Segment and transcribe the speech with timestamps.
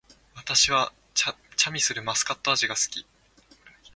[0.33, 3.05] 私はチャミスルマスカット味が好き